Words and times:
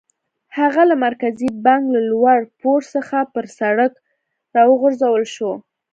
هغه 0.57 0.81
له 0.89 0.95
مرکزي 1.05 1.49
بانک 1.65 1.83
له 1.95 2.01
لوړ 2.11 2.39
پوړ 2.59 2.79
څخه 2.95 3.17
پر 3.33 3.45
سړک 3.59 3.93
را 4.55 4.63
وغورځول 4.71 5.23
شو. 5.35 5.51